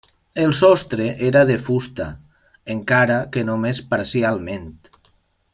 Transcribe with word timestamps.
El 0.43 0.53
sostre 0.59 1.05
era 1.27 1.43
de 1.49 1.57
fusta, 1.67 2.09
encara 2.79 3.21
que 3.37 3.47
només 3.51 3.85
parcialment. 3.93 4.69